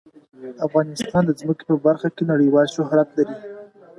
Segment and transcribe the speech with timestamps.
[0.67, 3.35] افغانستان د ځمکه په برخه کې نړیوال شهرت لري.